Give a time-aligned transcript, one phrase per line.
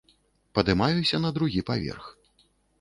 [0.59, 2.11] Падымаюся на другі паверх.